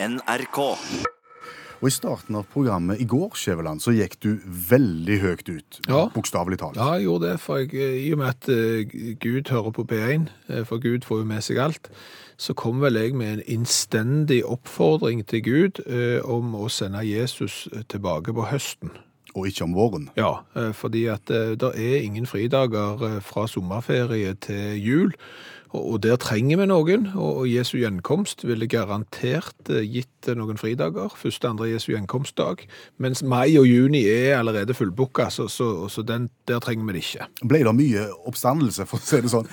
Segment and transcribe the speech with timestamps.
[0.00, 0.58] NRK.
[1.78, 4.28] Og I starten av programmet i går Skjæveland, så gikk du
[4.70, 5.78] veldig høyt ut.
[5.86, 6.04] Ja.
[6.14, 6.78] Bokstavelig talt.
[6.78, 9.86] Ja, jeg gjorde det, for jeg, eh, i og med at eh, Gud hører på
[9.90, 11.90] P1, eh, for Gud får jo med seg alt,
[12.38, 17.68] så kom vel jeg med en innstendig oppfordring til Gud eh, om å sende Jesus
[17.90, 18.94] tilbake på høsten.
[19.36, 20.08] Og ikke om våren.
[20.16, 25.14] Ja, eh, fordi at eh, det er ingen fridager eh, fra sommerferie til jul,
[25.76, 31.68] og der trenger vi noen, og Jesu gjenkomst ville garantert gitt noen fridager, første andre
[31.68, 32.64] Jesu gjenkomstdag,
[32.96, 37.04] mens mai og juni er allerede fullbooka, så, så, så den, der trenger vi det
[37.04, 37.28] ikke.
[37.52, 39.52] Ble det mye oppstandelse, for å si det sånn,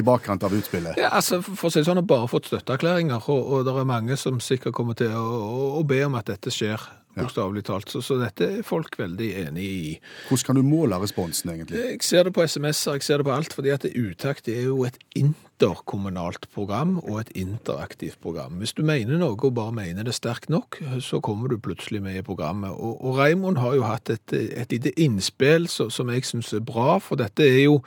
[0.00, 0.96] i bakkant av utspillet?
[0.96, 3.92] Ja, altså, for å si det sånn, har bare fått støtteerklæringer, og, og det er
[3.92, 7.90] mange som sikkert kommer til å, å, å be om at dette skjer, bokstavelig talt.
[7.90, 9.92] Så, så dette er folk veldig enig i.
[10.28, 11.80] Hvordan kan du måle responsen, egentlig?
[11.80, 14.66] Jeg ser det på SMS-er, jeg ser det på alt, fordi at det Utakt er
[14.66, 18.58] jo et interkommunalt program og et interaktivt program.
[18.60, 22.18] Hvis du mener noe og bare mener det sterkt nok, så kommer du plutselig med
[22.18, 22.70] i programmet.
[22.74, 26.64] Og, og Raimond har jo hatt et, et lite innspill så, som jeg synes er
[26.64, 27.80] bra, for dette er jo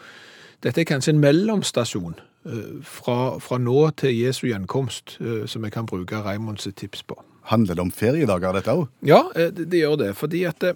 [0.66, 5.75] dette er kanskje en mellomstasjon eh, fra, fra nå til Jesu gjenkomst, eh, som jeg
[5.75, 7.19] kan bruke Raimonds tips på.
[7.48, 8.88] Handler det om feriedager, dette òg?
[9.08, 10.73] Ja, eh, det, det gjør det, fordi at eh,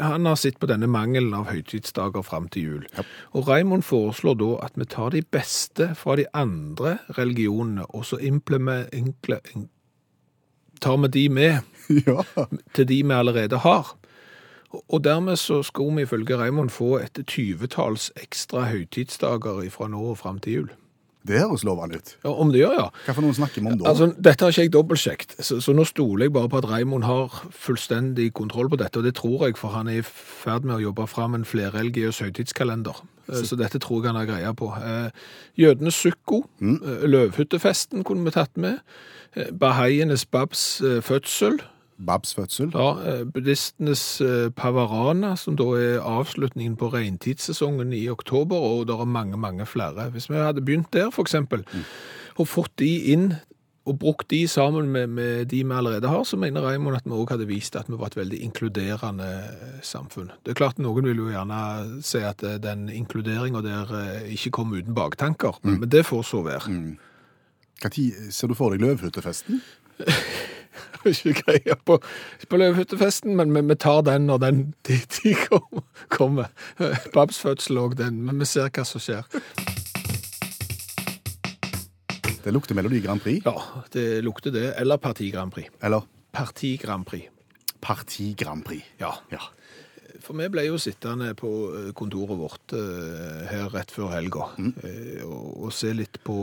[0.00, 2.86] han har sett på denne mangelen av høytidsdager fram til jul.
[2.96, 3.04] Ja.
[3.36, 8.18] Og Raimond foreslår da at vi tar de beste fra de andre religionene, og så
[8.20, 9.68] inkle- in-
[10.80, 11.60] tar vi de med
[12.06, 12.22] Ja.
[12.74, 13.94] til de vi allerede har.
[14.88, 20.18] Og- dermed så skulle vi ifølge Raimond få et tyvetalls ekstra høytidsdager fra nå og
[20.18, 20.68] fram til jul.
[21.28, 22.14] Det høres lovende ut.
[22.24, 22.86] Ja, om det gjør, ja.
[23.06, 23.90] Hva for noen snakker vi om da?
[23.92, 27.04] Altså, dette har ikke jeg dobbeltsjekt, så, så nå stoler jeg bare på at Raimond
[27.08, 30.78] har fullstendig kontroll på dette, og det tror jeg, for han er i ferd med
[30.78, 33.04] å jobbe fram en flerreligiøs høytidskalender.
[33.28, 33.44] Så.
[33.50, 34.70] Så dette tror jeg han har greia på.
[34.80, 35.10] Eh,
[35.60, 36.78] Jødenes Sukko, mm.
[37.12, 38.80] løvhyttefesten kunne vi tatt med,
[39.36, 41.60] eh, bahaienes babs eh, fødsel,
[42.06, 42.70] Babs fødsel?
[42.74, 48.94] ja, eh, buddhistenes eh, pavarana, som da er avslutningen på regntidssesongen i oktober, og det
[48.94, 50.10] er mange, mange flere.
[50.10, 51.64] Hvis vi hadde begynt der, for eksempel,
[52.36, 53.32] og fått de inn,
[53.88, 57.10] og brukt de sammen med, med de vi allerede har, så mener Raymond at vi
[57.10, 60.30] også hadde vist at vi var et veldig inkluderende eh, samfunn.
[60.44, 63.90] Det er klart, noen vil jo gjerne si at den inkluderingen der
[64.28, 66.78] ikke kom uten baktanker, men det får så være.
[67.82, 69.62] Når ser du for deg løvhyttefesten?
[71.10, 71.98] ikke greie på,
[72.48, 75.84] på løvehyttefesten, men vi, tar den når den tid de kommer.
[76.08, 76.52] kommer.
[77.14, 79.26] Babs fødsel òg den, men vi ser hva som skjer.
[82.44, 83.44] Det lukter Melodi Grand Prix.
[83.44, 84.72] Ja, det lukter det.
[84.80, 85.68] Eller Parti Grand Prix.
[85.84, 87.28] Eller Parti Grand Prix.
[87.80, 88.86] Parti Grand Prix.
[89.02, 89.14] Ja.
[89.30, 89.42] Ja.
[90.24, 94.72] For vi ble jo sittende på eh, kontoret vårt eh, her rett før helga mm.
[95.28, 96.38] og, og se litt på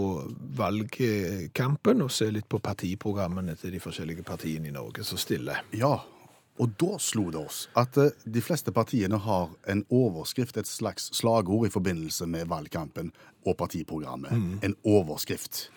[0.57, 5.65] valgkampen og se litt på partiprogrammene til de forskjellige partiene i Norge som stiller.
[5.75, 5.95] ja.
[6.55, 11.09] Og da slo det oss at eh, de fleste partiene har en overskrift, et slags
[11.15, 13.11] slagord i forbindelse med valgkampen
[13.45, 14.31] og partiprogrammet.
[14.65, 15.67] En overskrift.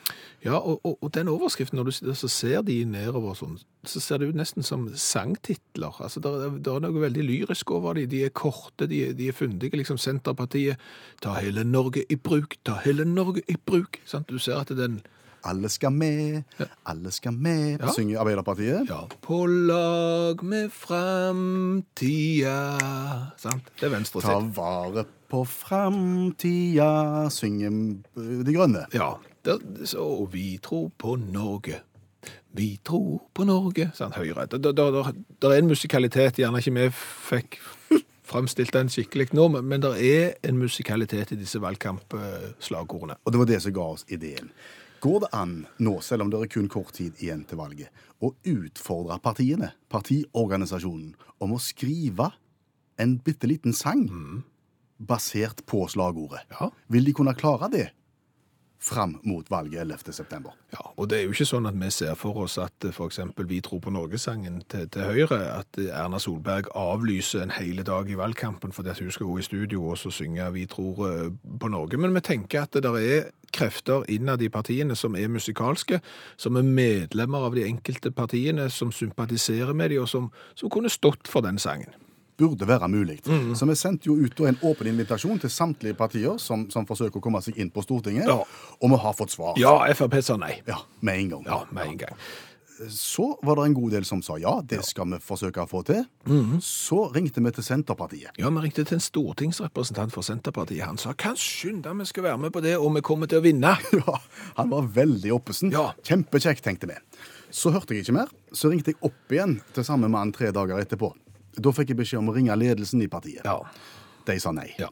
[0.44, 4.21] Ja, og, og, og den overskriften, når du så ser de nedover sånn, så ser
[4.21, 5.99] det ut nesten som sangtitler.
[5.99, 6.31] Altså, det
[6.71, 8.06] er, noe veldig lyrisk over de.
[8.09, 9.77] De er korte, de, de er fundige.
[9.83, 10.81] Liksom Senterpartiet,
[11.25, 14.00] ta hele Norge i bruk, ta hele Norge i bruk.
[14.09, 14.31] Sant?
[14.31, 15.03] Du ser at den,
[15.44, 16.43] Alle skal med,
[16.87, 17.93] alle skal med, Ja.
[17.93, 18.88] synger Arbeiderpartiet.
[18.88, 22.78] ja, på lag med framtida.
[23.37, 23.62] Sant?
[23.81, 27.71] Det er venstre Ta vare på framtida, synger
[28.44, 28.87] De Grønne.
[28.94, 31.81] Ja, der, så, vi tror på Norge.
[32.53, 34.47] Vi tror på Norge, sa han Høyre.
[34.47, 37.59] Det, er en musikalitet, gjerne ikke vi fikk
[38.28, 43.16] fremstilt den skikkelig nå, men, men det er en musikalitet i disse valgkampslagordene.
[43.25, 44.50] Og det var det som ga oss ideen.
[45.00, 48.32] Går det an nå, selv om det er kun kort tid igjen til valget, å
[48.50, 52.32] utfordre partiene, partiorganisasjonen, om å skrive
[52.98, 54.09] en bitte liten sang
[54.98, 56.48] basert på slagordet?
[56.50, 56.72] Ja.
[56.91, 57.86] Vil de kunne klare det
[58.81, 60.12] fram mot valget 11.
[60.12, 60.50] september?
[60.72, 62.97] Ja, og det er jo ikke sånn at vi ser for oss at f.eks.
[62.97, 67.54] for eksempel Vi tror på Norgesangen til, til Høyre, at eh, Erna Solberg avlyser en
[67.57, 71.04] hele dag i valgkampen fordi hun skal gå i studio og så synge Vi tror
[71.09, 71.30] eh,
[71.60, 71.98] på Norge.
[71.98, 76.01] Men vi tenker at det er krefter innad i partiene som er musikalske,
[76.36, 80.92] som er medlemmer av de enkelte partiene, som sympatiserer med dem, og som, som kunne
[80.92, 81.95] stått for den sangen.
[82.38, 83.18] Burde være mulig.
[83.26, 83.54] Mm.
[83.58, 87.22] Så vi sendte jo ut en åpen invitasjon til samtlige partier som, som forsøker å
[87.24, 88.38] komme seg inn på Stortinget, Ja.
[88.78, 89.56] og vi har fått svar.
[89.58, 90.60] Ja, Frp sa nei.
[90.68, 91.44] Ja, med en gang.
[91.50, 92.14] Ja, med en gang.
[92.94, 95.80] Så var det en god del som sa ja, det skal vi forsøke å få
[95.88, 96.04] til.
[96.30, 96.60] Mhm.
[96.62, 98.30] Så ringte vi til Senterpartiet.
[98.38, 100.84] Ja, vi ringte til en stortingsrepresentant for Senterpartiet.
[100.86, 103.42] Han sa kan skynde vi skal være med på det, og vi kommer til å
[103.42, 103.74] vinne.
[103.98, 104.20] Ja,
[104.60, 105.72] han var veldig oppesen.
[105.74, 105.88] Ja.
[106.06, 106.94] Kjempekjekt, tenkte vi.
[107.50, 108.30] Så hørte jeg ikke mer.
[108.54, 111.10] Så ringte jeg opp igjen til samme mann tre dager etterpå.
[111.59, 113.45] Da fikk jeg beskjed om å ringe ledelsen i partiet.
[113.47, 113.60] Ja.
[114.28, 114.66] De sa nei.
[114.77, 114.91] Ja,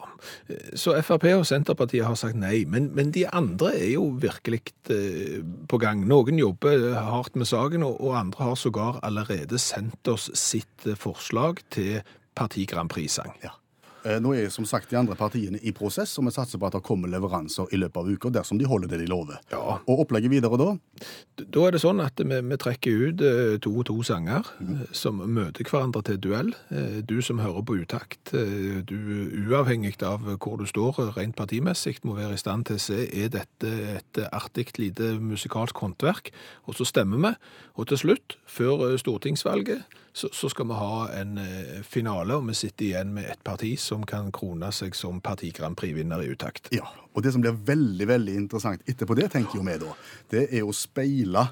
[0.81, 4.63] så Frp og Senterpartiet har sagt nei, men, men de andre er jo virkelig
[4.95, 6.07] eh, på gang.
[6.09, 10.97] Noen jobber hardt med saken, og, og andre har sågar allerede sendt oss sitt eh,
[10.97, 12.01] forslag til
[12.37, 13.37] Parti Grand Prix-sang.
[13.45, 13.53] Ja.
[14.07, 16.77] Eh, Nå er som sagt de andre partiene i prosess, og vi satser på at
[16.77, 19.41] det kommer leveranser i løpet av uka dersom de holder det de lover.
[19.51, 19.81] Ja.
[19.85, 20.69] Og opplegget videre da?
[21.43, 24.87] Da er det sånn at vi, vi trekker ut eh, to og to sanger mm.
[24.97, 26.55] som møter hverandre til duell.
[26.71, 28.97] Eh, Du som hører på utakt, eh, du
[29.47, 33.03] uavhengig av hvor du står eh, rent partimessig, må være i stand til å se
[33.07, 36.33] er dette et artig lite musikalsk håndverk.
[36.67, 37.35] Og så stemmer vi.
[37.77, 39.85] Og til slutt, før eh, stortingsvalget,
[40.17, 43.75] så, så skal vi ha en eh, finale, og vi sitter igjen med et parti
[43.77, 46.71] som kan krone seg som Parti Grand Prix-vinner i utakt.
[46.73, 46.89] Ja.
[47.13, 49.93] Og det som blir veldig veldig interessant etterpå det, tenker jo vi da,
[50.33, 51.45] det er å speile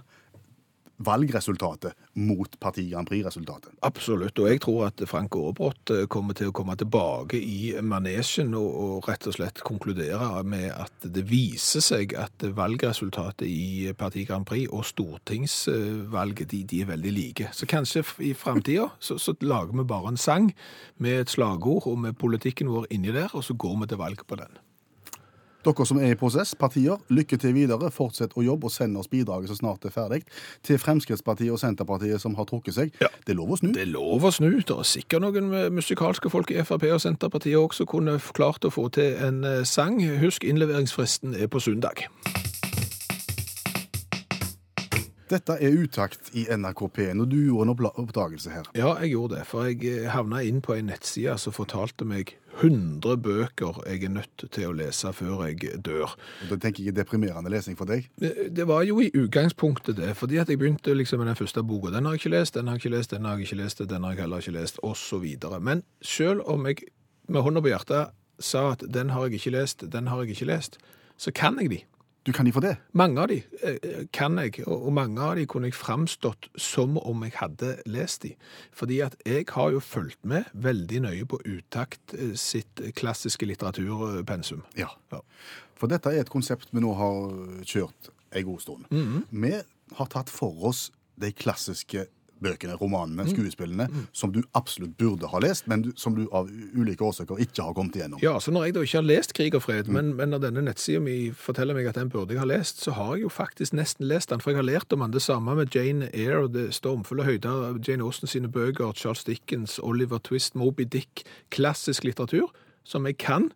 [0.97, 3.73] valgresultatet mot Parti Grand Prix-resultatet.
[3.83, 8.55] Absolutt, og jeg tror at Frank Aarebrot eh, kommer til å komme tilbake i manesjen
[8.59, 14.27] og, og rett og slett konkludere med at det viser seg at valgresultatet i Parti
[14.29, 17.51] Grand Prix og stortingsvalget de, de er veldig like.
[17.53, 20.53] Så kanskje i framtida så, så lager vi bare en sang
[21.03, 24.23] med et slagord og med politikken vår inni der, og så går vi til valg
[24.29, 24.63] på den.
[25.65, 27.91] Dere som er i prosess, partier, lykke til videre.
[27.95, 30.21] Fortsett å jobbe og send oss bidraget så snart det er ferdig.
[30.67, 32.95] Til Fremskrittspartiet og Senterpartiet som har trukket seg.
[33.01, 33.09] Ja.
[33.25, 33.73] Det er lov å snu.
[33.77, 34.51] Det er lov å snu.
[34.61, 38.91] Det er sikkert noen musikalske folk i Frp og Senterpartiet også kunne klart å få
[38.95, 40.01] til en eh, sang.
[40.21, 42.05] Husk, innleveringsfristen er på søndag.
[45.31, 48.67] Dette er utakt i NRK P1, og du gjorde en oppdagelse her.
[48.77, 52.35] Ja, jeg gjorde det, for jeg eh, havna inn på en nettside som fortalte meg
[52.61, 56.13] 100 bøker jeg er nødt til å lese før jeg dør.
[56.45, 58.11] Og Det tenker jeg er deprimerende lesing for deg.
[58.21, 61.91] Det var jo i utgangspunktet det, fordi at jeg begynte liksom med den første boka.
[61.95, 63.83] Den har jeg ikke lest, den har jeg ikke lest, den har jeg ikke lest,
[63.89, 64.83] den har jeg heller ikke lest,
[65.25, 65.61] videre.
[65.61, 66.85] Men selv om jeg
[67.29, 68.13] med hånda på hjertet
[68.43, 70.79] sa at den har jeg ikke lest, den har jeg ikke lest,
[71.17, 71.83] så kan jeg de.
[72.25, 72.79] Du kan de for det.
[72.97, 77.25] Mange av de eh, kan jeg, og mange av de kunne jeg framstått som om
[77.27, 78.33] jeg hadde lest de.
[78.73, 84.65] Fordi at jeg har jo fulgt med veldig nøye på Utakt eh, sitt klassiske litteraturpensum.
[84.81, 84.89] Ja.
[85.13, 85.21] Ja.
[85.77, 87.21] For dette er et konsept vi nå har
[87.69, 88.89] kjørt en god stund.
[89.31, 89.53] Vi
[89.99, 90.87] har tatt for oss
[91.21, 92.07] de klassiske
[92.45, 97.41] bøkene, romanene, skuespillene, som du absolutt burde ha lest, men som du av ulike årsaker
[97.45, 98.23] ikke har kommet igjennom.
[98.23, 100.65] Ja, så når jeg da ikke har lest Krig og fred, men, men når denne
[100.69, 103.77] nettsida mi forteller meg at den burde jeg ha lest, så har jeg jo faktisk
[103.77, 105.17] nesten lest den, for jeg har lært om den.
[105.17, 109.79] Det samme med Jane Eyre og Det stormfulle høyder, Jane Austen sine bøker, Charles Dickens,
[109.83, 112.53] Oliver Twist, Moby Dick, klassisk litteratur,
[112.85, 113.51] som jeg kan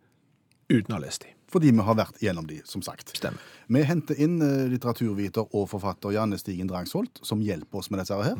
[0.69, 1.35] uten å ha lest de.
[1.49, 3.15] Fordi vi har vært gjennom de, som sagt.
[3.17, 3.41] Stemmer.
[3.73, 8.19] Vi henter inn eh, litteraturviter og forfatter Janne Stigen Drangsholt, som hjelper oss med dette
[8.21, 8.37] her.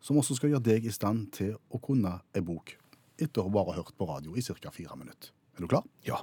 [0.00, 2.76] Som også skal gjøre deg i stand til å kunne en bok
[3.16, 4.70] etter å ha bare hørt på radio i ca.
[4.70, 5.30] fire minutter.
[5.56, 5.84] Er du klar?
[6.04, 6.20] Ja.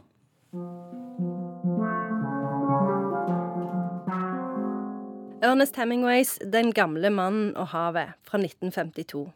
[5.43, 9.33] Ernest Hemingways 'Den gamle mannen og havet' fra 1952.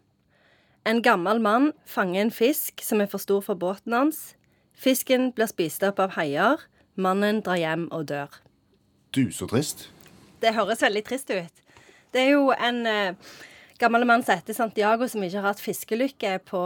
[0.86, 4.36] En gammel mann fanger en fisk som er for stor for båten hans.
[4.74, 6.58] Fisken blir spist opp av haier.
[6.96, 8.30] Mannen drar hjem og dør.
[9.16, 9.90] Du, så trist.
[10.42, 11.62] Det høres veldig trist ut.
[12.14, 13.14] Det er jo en eh,
[13.82, 16.62] gammel mann som heter Santiago, som ikke har hatt fiskelykke på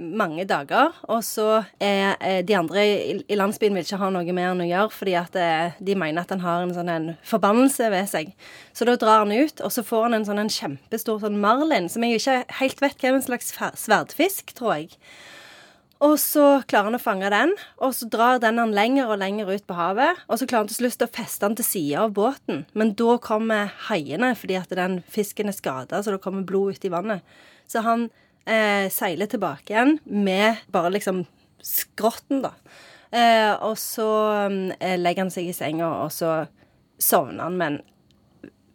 [0.00, 0.94] mange dager.
[1.12, 4.62] Og så er eh, de andre i, i landsbyen vil ikke ha noe med han
[4.64, 8.08] å gjøre, fordi at eh, de mener at han har en sånn en forbannelse ved
[8.12, 8.32] seg.
[8.72, 11.90] Så da drar han ut, og så får han en sånn en kjempestor sånn marlin,
[11.92, 13.52] som jeg ikke helt vet hva er en slags
[13.84, 14.96] sverdfisk, tror jeg.
[16.00, 17.50] Og så klarer han å fange den,
[17.84, 20.22] og så drar den han lenger og lenger ut på havet.
[20.32, 23.18] Og så klarer han til slutt å feste den til sida av båten, men da
[23.20, 27.36] kommer haiene fordi at den fisken er skada, så det kommer blod ut i vannet.
[27.68, 28.08] Så han
[28.48, 31.26] eh, seiler tilbake igjen med bare liksom
[31.60, 32.54] skrotten, da.
[33.12, 34.08] Eh, og så
[34.80, 36.46] eh, legger han seg i senga, og så
[37.00, 37.80] sovner han, men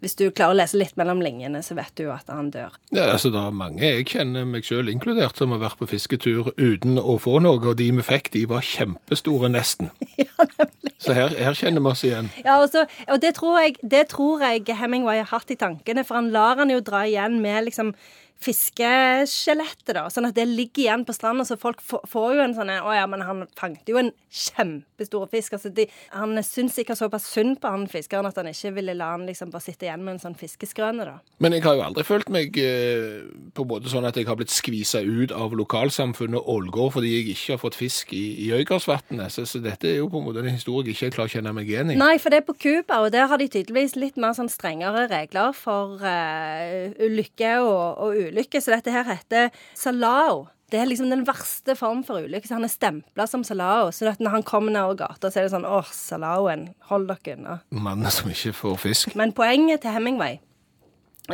[0.06, 2.76] hvis du klarer å lese litt mellom linjene, så vet du jo at han dør.
[2.94, 6.52] Ja, altså Det er mange jeg kjenner meg selv inkludert som har vært på fisketur
[6.62, 9.90] uten å få noe, og de vi fikk, de var kjempestore nesten.
[10.22, 10.94] ja, nemlig.
[11.02, 12.30] Så her, her kjenner vi oss igjen.
[12.46, 16.06] Ja, og, så, og det, tror jeg, det tror jeg Hemingway har hatt i tankene,
[16.06, 17.96] for han lar han jo dra igjen med liksom
[18.44, 20.06] fiskeskjelettet, da.
[20.12, 23.06] Sånn at det ligger igjen på stranda, så folk får, jo en sånn Å ja,
[23.10, 25.56] men han fanget jo en kjempestor fisk.
[25.58, 29.14] Altså, de, han syns sikkert såpass synd på han fiskeren at han ikke ville la
[29.16, 31.18] han liksom bare sitte igjen med en sånn fiskeskrøne, da.
[31.44, 33.24] Men jeg har jo aldri følt meg eh,
[33.56, 37.30] på en måte sånn at jeg har blitt skvisa ut av lokalsamfunnet Ålgård fordi jeg
[37.34, 39.34] ikke har fått fisk i, i Øygardsvatnet.
[39.34, 41.56] Så, så dette er jo på en måte en historie jeg ikke klarer å kjenne
[41.56, 42.00] meg igjen i.
[42.00, 45.08] Nei, for det er på Cuba, og der har de tydeligvis litt mer sånn strengere
[45.12, 48.62] regler for eh, ulykke og, og ulykke.
[48.62, 50.46] Så dette her heter salao.
[50.72, 52.48] Det er liksom den verste form for ulykke.
[52.48, 53.92] Så han er stempla som salao.
[53.94, 57.38] Så at når han kommer nedover gata, så er det sånn åh, salaoen, hold dere
[57.38, 57.60] unna.
[57.70, 59.16] Mannen som ikke får fisk.
[59.20, 60.40] Men poenget til Hemingway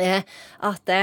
[0.00, 0.22] er
[0.64, 1.02] at det,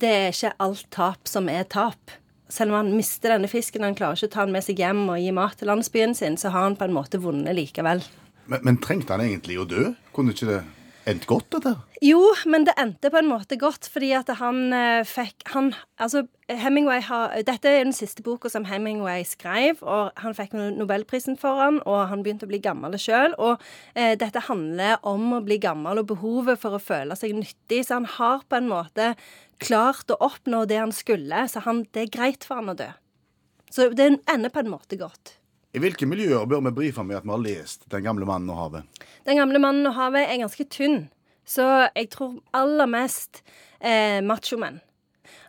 [0.00, 2.16] det er ikke alt tap som er tap.
[2.50, 5.04] Selv om han mister denne fisken, han klarer ikke å ta den med seg hjem
[5.06, 8.02] og gi mat til landsbyen sin, så har han på en måte vunnet likevel.
[8.50, 9.92] Men, men trengte han egentlig å dø?
[10.16, 10.60] Kunne ikke det
[11.08, 11.72] endt godt, dette?
[12.04, 16.24] Jo, men det endte på en måte godt, fordi at han eh, fikk han, Altså,
[16.48, 21.60] Hemingway har Dette er den siste boka som Hemingway skrev, og han fikk Nobelprisen for
[21.60, 23.36] den, og han begynte å bli gammel sjøl.
[23.38, 23.60] Og
[23.94, 28.00] eh, dette handler om å bli gammel og behovet for å føle seg nyttig, så
[28.00, 29.12] han har på en måte
[29.60, 32.88] klart å oppnå det han skulle, så han, det er greit for han å dø.
[33.70, 35.36] Så det ender på en måte godt.
[35.70, 38.58] I hvilke miljøer bør vi brife med at vi har lest 'Den gamle mannen og
[38.58, 39.06] havet'?
[39.26, 41.08] Den gamle mannen og havet er ganske tynn,
[41.46, 43.42] så jeg tror aller mest
[43.80, 44.80] eh, machomenn.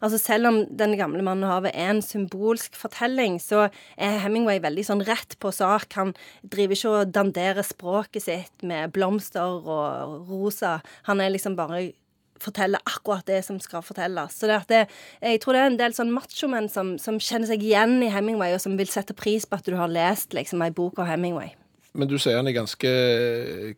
[0.01, 4.59] Altså Selv om Den gamle mannen og havet er en symbolsk fortelling, så er Hemingway
[4.59, 5.93] veldig sånn rett på sak.
[5.93, 6.13] Han
[6.43, 10.81] driver ikke og danderer språket sitt med blomster og rosa.
[11.03, 11.93] Han er liksom bare
[12.41, 14.35] forteller akkurat det som skal fortelles.
[14.37, 14.81] Så det at det,
[15.21, 18.55] jeg tror det er en del sånn machomenn som, som kjenner seg igjen i Hemingway,
[18.55, 21.53] og som vil sette pris på at du har lest liksom ei bok av Hemingway.
[21.91, 22.91] Men du sier han er ganske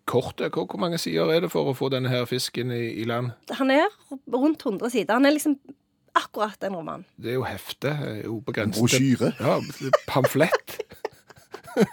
[0.10, 0.42] kort.
[0.54, 3.32] Hvor, hvor mange sider er det for å få denne her fisken i, i land?
[3.58, 3.88] Han er
[4.30, 5.18] rundt 100 sider.
[5.18, 5.58] Han er liksom
[6.14, 7.06] akkurat en roman.
[7.18, 7.96] Det er jo hefte.
[8.30, 8.78] Ubegrenset.
[8.78, 9.34] Brosjyre.
[9.40, 9.58] Ja,
[10.10, 10.78] pamflett.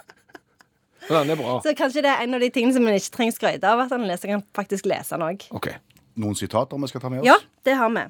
[1.10, 1.56] Men den er bra.
[1.64, 3.94] Så kanskje det er en av de tingene som en ikke trenger skryte av, at
[3.94, 5.46] han leser, kan faktisk lese den òg.
[5.56, 5.72] OK.
[6.20, 7.28] Noen sitater vi skal ta med oss?
[7.30, 8.06] Ja, det har vi.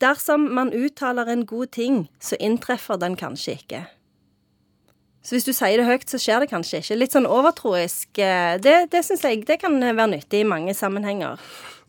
[0.00, 3.84] Dersom man uttaler en god ting, så inntreffer den kanskje ikke.
[5.24, 6.96] Så hvis du sier det høyt, så skjer det kanskje ikke.
[7.00, 8.18] Litt sånn overtroisk.
[8.20, 11.40] eh, Det, det syns jeg det kan være nyttig i mange sammenhenger.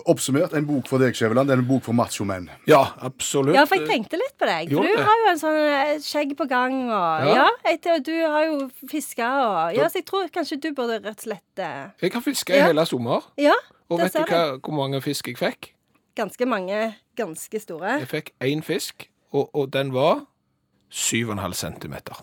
[0.07, 1.51] Oppsummert, en bok for deg, Skjæveland.
[1.51, 2.49] En bok for machomenn.
[2.67, 3.55] Ja, absolutt.
[3.55, 4.71] Ja, for jeg tenkte litt på deg.
[4.71, 7.45] For du har jo en sånn eh, skjegg på gang, og Ja.
[7.65, 11.23] ja, du har jo fiska og Ja, så jeg tror kanskje du burde rett og
[11.27, 12.67] slett eh, Jeg har fiska i Ja.
[12.71, 13.23] hele sommer.
[13.37, 13.55] Ja,
[13.89, 15.73] Og vet du hva, hvor mange fisk jeg fikk?
[16.15, 17.99] Ganske mange ganske store.
[17.99, 20.25] Jeg fikk én fisk, og, og den var
[20.91, 22.15] 7,5 centimeter.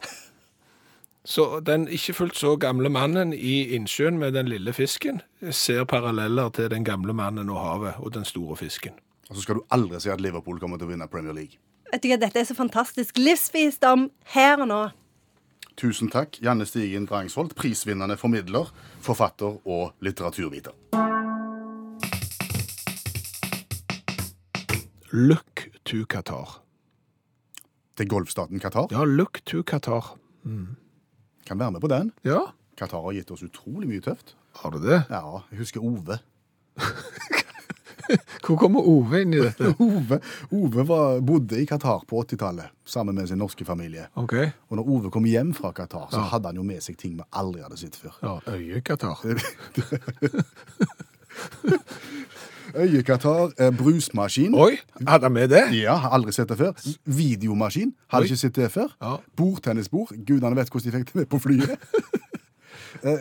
[1.24, 5.20] Så den ikke fullt så gamle mannen i innsjøen med den lille fisken
[5.54, 8.98] ser paralleller til den gamle mannen og havet og den store fisken.
[9.30, 11.60] Og så skal du aldri si at Liverpool kommer til å vinne Premier League.
[11.92, 13.20] Vet du hva, Dette er så fantastisk.
[13.22, 14.80] Livsvisdom her og nå.
[15.78, 20.74] Tusen takk, Janne Stigen Drangsvold, prisvinnende formidler, forfatter og litteraturviter.
[25.12, 26.58] Look to Qatar.
[27.96, 28.90] Til golfstaten Qatar.
[28.90, 30.16] Ja, look to Qatar.
[31.52, 32.08] Kan være med på den.
[32.24, 32.40] Ja,
[32.80, 34.32] Qatar har gitt oss utrolig mye tøft.
[34.62, 35.02] har du det?
[35.12, 36.16] Ja, jeg husker Ove.
[38.42, 39.74] Hvor kommer Ove inn i dette?
[39.84, 40.18] Ove,
[40.52, 44.08] Ove var, bodde i Qatar på 80-tallet sammen med sin norske familie.
[44.18, 44.48] Okay.
[44.72, 46.30] Og når Ove kom hjem fra Qatar, så Ja.
[46.32, 48.16] hadde han jo med seg ting vi aldri hadde sett før.
[48.24, 49.22] Ja, Øye-Qatar.
[52.74, 54.54] Øye-Qatar, eh, brusmaskin.
[54.54, 55.64] Oi, hadde han med det?
[55.76, 56.72] Ja, har aldri sett det før.
[57.04, 58.30] Videomaskin, hadde Oi.
[58.32, 58.88] ikke sett det før.
[59.02, 59.16] Ja.
[59.36, 61.76] Bordtennisbord, gudene vet hvordan de fikk det med på flyet.
[63.02, 63.18] Eh,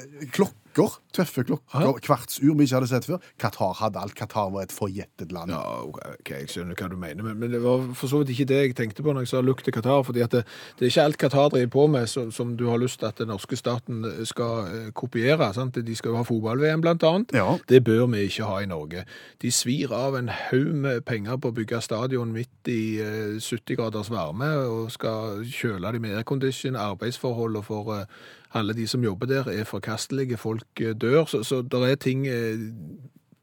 [0.76, 3.22] klokker, tøffe klokker, kvartsur vi ikke hadde sett før.
[3.42, 4.16] Qatar hadde alt.
[4.18, 5.52] Qatar var et forjettet land.
[5.52, 8.48] Ja, ok, jeg skjønner hva du mener, men, men det var for så vidt ikke
[8.52, 10.44] det jeg tenkte på når jeg sa lukt til Qatar, fordi det,
[10.80, 13.20] det er ikke alt Qatar driver på med som, som du har lyst til at
[13.22, 15.52] den norske staten skal eh, kopiere.
[15.56, 15.80] Sant?
[15.82, 17.36] De skal jo ha fotball-VM blant annet.
[17.36, 17.58] Ja.
[17.70, 19.06] Det bør vi ikke ha i Norge.
[19.42, 23.80] De svir av en haug med penger på å bygge stadion midt i eh, 70
[23.80, 28.06] graders varme, og skal kjøle de med aircondition, arbeidsforhold for eh,
[28.54, 32.28] alle de som jobber der er forkastelige, folk eh, dør, så, så det er ting
[32.28, 32.60] eh,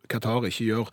[0.08, 0.90] Qatar ikke gjør.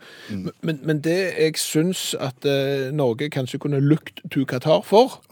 [0.62, 5.22] Men, men det jeg syns at eh, Norge kanskje kunne lukt to Qatar for,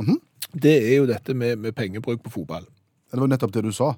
[0.62, 2.64] det er jo dette med, med pengebruk på fotball.
[3.12, 3.92] Det var nettopp det du sa.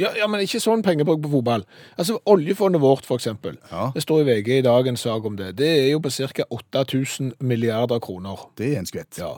[0.00, 1.66] Ja, ja, men ikke sånn pengebruk på fotball.
[2.00, 3.58] Altså, Oljefondet vårt, for eksempel.
[3.70, 3.90] Ja.
[3.94, 5.52] Det står i VG i dag en sak om det.
[5.60, 6.46] Det er jo på ca.
[6.50, 8.46] 8000 milliarder kroner.
[8.56, 9.18] Det er en skvett.
[9.20, 9.34] Ja.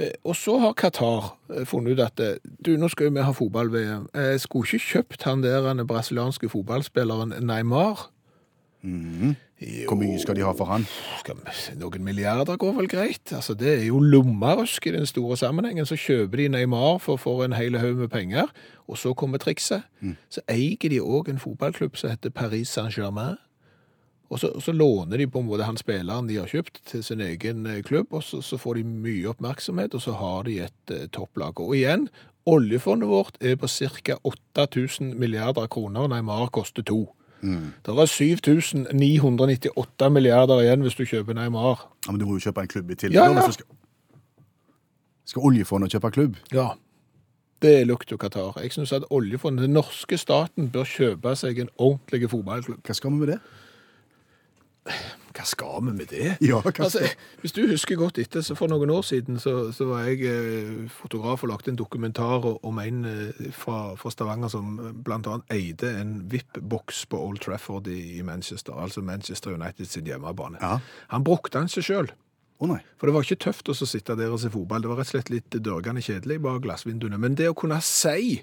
[0.00, 3.22] Eh, Og så har Qatar eh, funnet ut at eh, du, nå skal jo vi
[3.26, 4.08] ha fotball-VM.
[4.42, 8.08] Skulle ikke kjøpt han der den brasilianske fotballspilleren Neymar.
[8.80, 10.86] Hvor mye skal de ha for han?
[11.76, 13.32] Noen milliarder går vel greit.
[13.36, 15.86] Altså, det er jo lommerusk i den store sammenhengen.
[15.86, 18.48] Så kjøper de Neymar for, for en hel haug med penger,
[18.88, 19.84] og så kommer trikset.
[20.32, 23.36] Så eier de òg en fotballklubb som heter Paris Saint-Germain.
[24.30, 27.20] Og så, så låner de på en måte han spilleren de har kjøpt til sin
[27.20, 30.92] egen eh, klubb, og så, så får de mye oppmerksomhet, og så har de et
[30.94, 31.58] eh, topplag.
[31.60, 32.06] Og igjen,
[32.46, 34.20] oljefondet vårt er på ca.
[34.22, 37.08] 8000 milliarder kroner, Neymar koster to.
[37.40, 41.86] Det er 7998 milliarder igjen hvis du kjøper Neymar.
[42.06, 43.16] Ja, men du må jo kjøpe en klubb i tillegg.
[43.16, 43.50] Ja, ja.
[43.54, 43.66] Skal,
[45.32, 46.36] skal oljefondet kjøpe klubb?
[46.52, 46.74] Ja,
[47.64, 48.60] det er lukt og Qatar.
[48.60, 52.80] Jeg synes at oljefondet, den norske staten, bør kjøpe seg en ordentlig fotballklubb.
[52.86, 53.40] Hva skal vi med det?
[55.30, 56.36] Hva skal vi med det?
[56.42, 57.04] Ja, hva Altså,
[57.42, 60.88] hvis du husker godt etter, så for noen år siden så, så var jeg eh,
[60.90, 64.72] fotograf og lagde en dokumentar om en eh, fra, fra Stavanger som
[65.06, 70.10] blant annet eide en VIP-boks på Old Trafford i, i Manchester, altså Manchester United sin
[70.10, 70.58] hjemmebane.
[70.62, 70.80] Ja.
[71.14, 72.12] Han brukte den seg sjøl.
[72.60, 72.76] Oh.
[73.00, 74.82] For det var ikke tøft å sitte der og se fotball.
[74.84, 77.16] Det var rett og slett litt dørgende kjedelig bak glassvinduene.
[77.20, 78.42] Men det å kunne si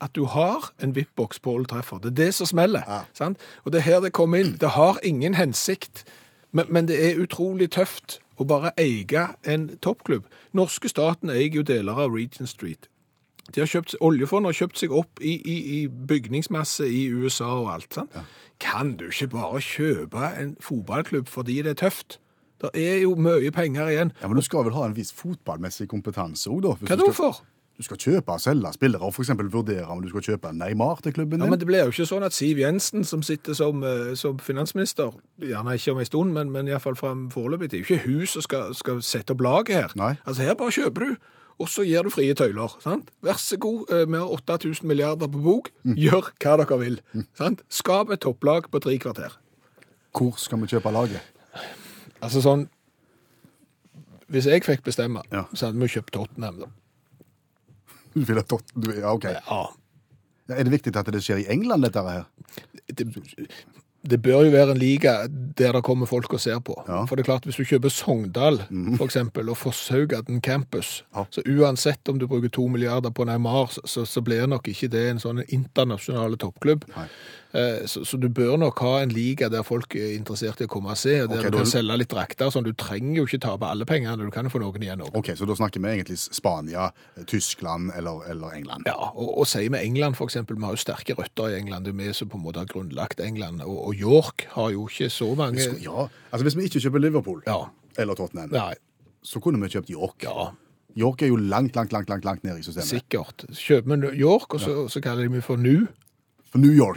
[0.00, 3.06] at du har en VIP-boks på Old det er det som smeller.
[3.12, 3.38] Sant?
[3.64, 4.56] Og det er her det kommer inn.
[4.60, 6.04] Det har ingen hensikt,
[6.52, 10.26] men, men det er utrolig tøft å bare eie en toppklubb.
[10.52, 12.88] Norske staten eier jo deler av Regent Street.
[13.52, 17.70] De har kjøpt, oljefondet har kjøpt seg opp i, i, i bygningsmasse i USA og
[17.74, 17.90] alt.
[17.94, 18.14] Sant?
[18.62, 22.18] Kan du ikke bare kjøpe en fotballklubb fordi det er tøft?
[22.64, 24.12] Det er jo mye penger igjen.
[24.22, 26.76] Ja, Men du skal vel ha en viss fotballmessig kompetanse òg, da?
[26.80, 27.42] Hva da for?
[27.76, 29.30] Du skal kjøpe og selge spillere, og f.eks.
[29.50, 31.44] vurdere om du skal kjøpe Neymar til klubben din?
[31.44, 34.38] Ja, men det blir jo ikke sånn at Siv Jensen, som sitter som, eh, som
[34.38, 35.10] finansminister,
[35.42, 38.44] gjerne ikke om en stund, men, men iallfall foreløpig, det er jo ikke hun som
[38.46, 39.96] skal, skal sette opp laget her.
[39.98, 40.12] Nei.
[40.24, 41.16] Altså her bare kjøper du,
[41.58, 42.76] og så gir du frie tøyler.
[42.82, 43.10] sant?
[43.26, 47.00] Vær så god, vi har 8000 milliarder på bok, gjør hva dere vil.
[47.38, 47.62] sant?
[47.70, 49.34] Skap et topplag på tre kvarter.
[50.14, 51.26] Hvor skal vi kjøpe laget?
[52.22, 52.68] Altså sånn,
[54.30, 55.44] hvis jeg fikk bestemme, Ja.
[55.54, 56.70] så hadde vi kjøpt Tottenham da.
[58.14, 58.42] Vil.
[58.74, 59.24] Du, ja, OK.
[59.30, 59.62] Ja,
[60.54, 62.24] er det viktig at det skjer i England, dette her?
[62.94, 63.06] det,
[64.04, 65.14] det bør jo være en liga
[65.56, 66.74] der det kommer folk og ser på.
[66.88, 67.04] Ja.
[67.08, 68.58] For det er klart, hvis du kjøper Sogndal
[68.98, 71.24] for eksempel, og Fosshaugaden campus, Ja.
[71.32, 74.90] så uansett om du bruker to milliarder på Neymar, så- så, så blir nok ikke
[74.90, 76.84] det en sånn internasjonale toppklubb.
[76.96, 77.06] Nei.
[77.54, 80.70] Eh, Så, så du bør nok ha en liga der folk er interessert i å
[80.72, 82.50] komme og se, og der okay, du da- kan selge litt drakter.
[82.50, 85.14] Sånn, du trenger jo ikke tape alle pengene, du kan jo få noen igjen òg.
[85.14, 86.88] Ok, Så da snakker vi egentlig Spania,
[87.26, 88.84] Tyskland eller, eller England?
[88.90, 91.94] Ja, og, og sier vi England eksempel, vi har jo sterke røtter i England, det
[91.94, 95.10] er vi som på en måte har grunnlagt England, og, og York har jo ikke
[95.12, 95.62] så mange...
[95.84, 97.60] Ja, altså Hvis vi ikke kjøper Liverpool Ja.
[97.98, 98.74] eller Tottenham, Nei,
[99.22, 100.24] så kunne vi kjøpt York.
[100.26, 100.50] ja,
[100.96, 102.86] York er jo langt, langt, langt langt, langt ned i systemet.
[102.86, 103.46] sikkert.
[103.50, 105.86] Kjøper vi York, og så, så kaller de meg for New.
[106.54, 106.96] For New York.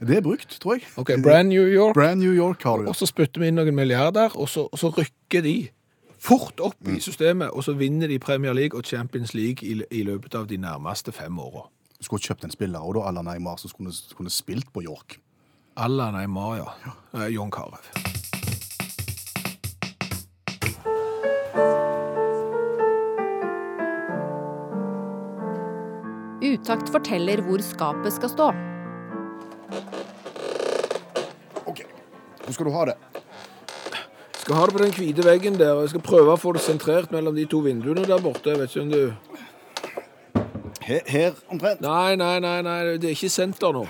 [0.00, 0.86] Det er brukt, tror jeg.
[0.96, 1.94] Ok, Brand New York.
[1.94, 2.86] Brand New York har du.
[2.88, 5.52] Og så spytter vi inn noen milliarder, og så, og så rykker de
[6.16, 10.00] fort opp i systemet, og så vinner de Premier League og Champions League i, i
[10.08, 11.66] løpet av de nærmeste fem åra.
[11.98, 15.18] Du skulle kjøpt en spiller, og da Allan Neymar som skulle, kunne spilt på York.
[15.76, 16.94] Alla Neymar, ja.
[17.12, 17.76] Eh, John Carew.
[26.40, 28.50] Utakt forteller hvor skapet skal stå.
[32.48, 32.94] Hvor skal du ha det?
[33.12, 36.54] Jeg Skal ha det på den hvite veggen der, og jeg skal prøve å få
[36.56, 38.48] det sentrert mellom de to vinduene der borte.
[38.48, 39.12] Jeg vet ikke om du...
[40.80, 41.84] Her, her omtrent?
[41.84, 43.84] Nei, nei, nei, nei, det er ikke senter nå.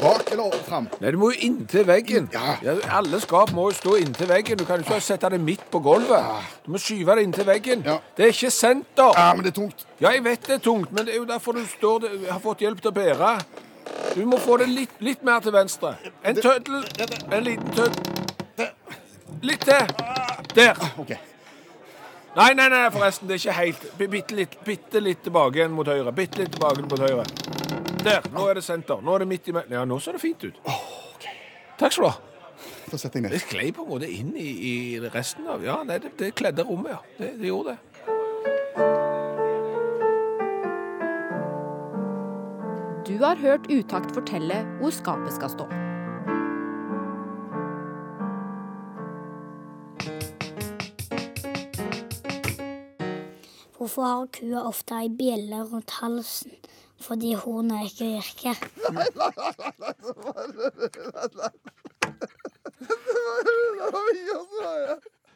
[0.00, 0.88] Bak eller fram?
[1.02, 2.32] Nei, du må jo inntil veggen.
[2.32, 2.56] Ja.
[2.96, 4.56] alle skap må jo stå inntil veggen.
[4.56, 6.48] Du kan jo ikke sette det midt på gulvet.
[6.64, 7.84] Du må skyve det inntil veggen.
[7.84, 8.00] Ja.
[8.16, 9.12] Det er ikke senter.
[9.12, 9.84] Ja, men det er tungt.
[10.00, 12.64] Ja, jeg vet det er tungt, men det er jo derfor du står har fått
[12.64, 13.34] hjelp til å bære.
[14.14, 15.94] Du må få det litt, litt mer til venstre.
[16.26, 16.84] En tøddel,
[17.30, 18.20] en liten tøddel.
[19.46, 19.92] Litt til.
[20.54, 20.80] Der.
[21.00, 21.12] OK.
[22.36, 23.86] Nei, nei, nei, forresten, det er ikke helt.
[23.98, 26.12] Bitte litt, bitte litt tilbake igjen mot høyre.
[26.14, 27.24] Bitte litt tilbake mot høyre.
[28.04, 28.26] Der.
[28.34, 29.00] Nå er det senter.
[29.04, 30.60] Nå er det midt i Ja, nå ser det fint ut.
[31.80, 32.16] Takk skal du ha.
[32.90, 33.34] Da setter jeg ned.
[33.34, 34.74] Det sklei på en måte inn i, i
[35.14, 37.00] resten av Ja, nei, det, det kledde rommet, ja.
[37.18, 37.89] Det, det gjorde det.
[43.20, 45.64] Du har hørt Utakt fortelle hvor skapet skal stå.
[53.76, 56.56] Hvorfor har kua ofte ei bjelle rundt halsen?
[56.96, 58.56] Fordi hornet ikke virker.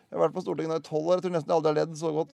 [0.09, 1.19] Jeg har vært på Stortinget nå i tolv år.
[1.19, 2.33] Jeg tror nesten jeg aldri har ledd så godt.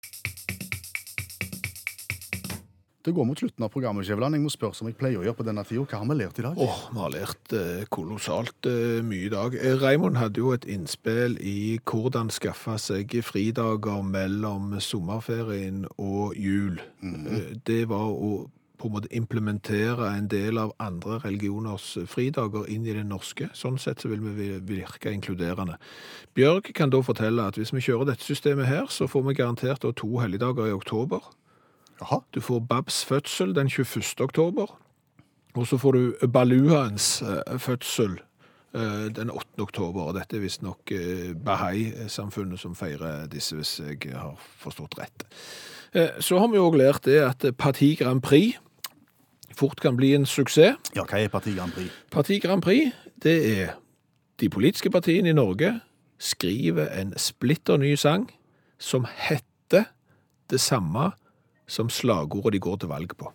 [3.06, 5.38] Det går mot slutten av programmet, Kjeveland, Jeg må spørre som jeg pleier å gjøre
[5.38, 5.84] på denne tida.
[5.86, 6.58] Hva har vi lært i dag?
[6.58, 9.54] Åh, vi har lært eh, kolossalt eh, mye i dag.
[9.60, 16.82] Eh, Raymond hadde jo et innspill i hvordan skaffe seg fridager mellom sommerferien og jul.
[17.06, 22.84] Eh, Det var å på en måte implementere en del av andre religioners fridager inn
[22.90, 23.48] i det norske.
[23.56, 25.78] Sånn sett så vil vi virke inkluderende.
[26.36, 29.86] Bjørg kan da fortelle at hvis vi kjører dette systemet her, så får vi garantert
[29.96, 31.22] to helligdager i oktober.
[32.02, 32.20] Jaha.
[32.34, 34.04] Du får Babs fødsel den 21.
[34.20, 34.80] oktober,
[35.56, 38.18] og så får du Baluaens eh, fødsel
[38.76, 39.48] eh, den 8.
[39.60, 40.02] oktober.
[40.02, 45.28] og Dette er visstnok eh, Bahai-samfunnet som feirer disse, hvis jeg har forstått rett.
[46.20, 48.58] Så har vi òg lært det at Parti Grand Prix
[49.56, 50.76] fort kan bli en suksess.
[50.92, 51.88] Ja, hva er Parti Grand Prix?
[52.12, 52.92] Parti Grand Prix,
[53.24, 53.78] det er
[54.44, 55.78] de politiske partiene i Norge
[56.20, 58.28] skriver en splitter ny sang
[58.80, 59.88] som heter
[60.52, 61.14] det samme
[61.68, 63.32] som slagordet de går til valg på.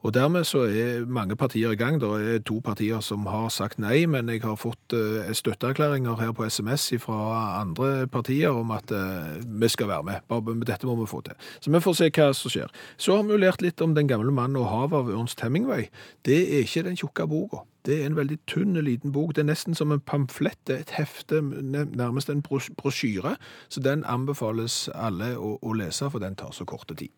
[0.00, 1.98] Og dermed så er mange partier i gang.
[2.00, 6.32] Det er to partier som har sagt nei, men jeg har fått eh, støtteerklæringer her
[6.32, 10.24] på SMS fra andre partier om at eh, vi skal være med.
[10.28, 11.36] Bare dette må vi få til.
[11.60, 12.72] Så vi får se hva som skjer.
[12.96, 15.90] Så har vi jo lært litt om Den gamle mannen og havet av Ernst Hemingway.
[16.24, 17.66] Det er ikke den tjukke boka.
[17.86, 19.34] Det er en veldig tynn, liten bok.
[19.34, 23.36] Det er nesten som en pamflett, et hefte, nærmest en brosjyre.
[23.68, 27.12] Så den anbefales alle å, å lese, for den tar så kort tid.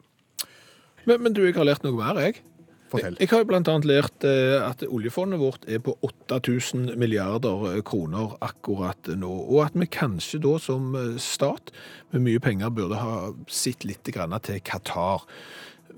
[1.05, 2.43] Men, men du, jeg har lært noe mer, jeg.
[2.93, 3.17] Fortell.
[3.21, 7.81] Jeg har jo blant annet lært eh, at oljefondet vårt er på 8000 milliarder eh,
[7.89, 11.73] kroner akkurat nå, og at vi kanskje da som eh, stat
[12.13, 15.25] med mye penger burde ha sett litt grann til Qatar.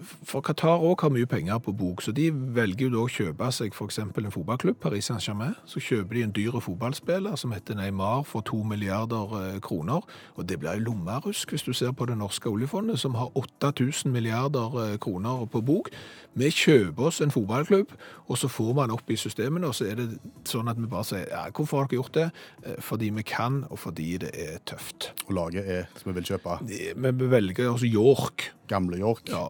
[0.02, 3.48] For Qatar også har mye penger på bok, så de velger jo da å kjøpe
[3.54, 5.54] seg eksempel en fotballklubb, Paris Saint-Germain.
[5.70, 10.04] Så kjøper de en dyre fotballspiller som heter Neymar for to milliarder eh, kroner.
[10.34, 14.78] Og det blir lommerusk hvis du ser på det norske oljefondet, som har 8000 milliarder
[14.82, 15.90] eh, kroner på bok.
[16.34, 17.92] Vi kjøper oss en fotballklubb,
[18.26, 20.08] og så får man opp i systemene, og så er det
[20.50, 22.28] sånn at vi bare sier ja, hvorfor har dere gjort det?
[22.64, 25.12] Eh, Fordi vi kan, og fordi det er tøft.
[25.28, 28.50] Og laget er, som vi vil kjøpe, Vi velger altså York.
[28.68, 29.28] Gamle York.
[29.28, 29.46] Ja,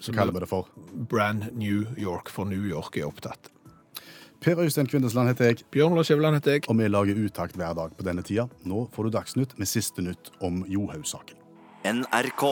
[0.00, 0.68] Så kaller vi det for.
[1.10, 3.50] Brand New York, for New York er opptatt.
[4.40, 6.64] Per Øystein Kvindesland heter jeg, Bjørn Lars Skjæveland heter jeg.
[6.68, 8.48] og vi lager utakt hver dag på denne tida.
[8.64, 11.36] Nå får du Dagsnytt med siste nytt om Johaug-saken.
[11.84, 12.44] NRK.